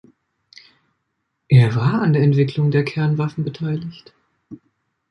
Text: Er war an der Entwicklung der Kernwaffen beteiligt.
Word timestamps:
Er 1.47 1.75
war 1.75 2.01
an 2.01 2.13
der 2.13 2.23
Entwicklung 2.23 2.71
der 2.71 2.83
Kernwaffen 2.83 3.43
beteiligt. 3.43 4.15